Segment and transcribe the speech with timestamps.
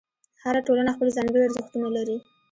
[0.43, 2.17] هره ټولنه خپل ځانګړي ارزښتونه لري.